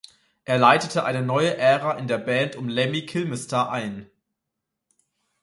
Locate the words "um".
2.55-2.67